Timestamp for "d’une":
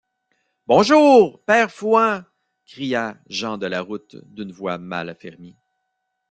4.33-4.51